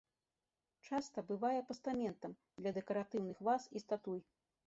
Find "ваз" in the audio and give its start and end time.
3.49-3.61